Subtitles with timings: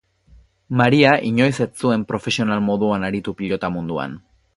[0.79, 4.17] Maria inoiz ez zuen profesional moduan aritu pilota munduan.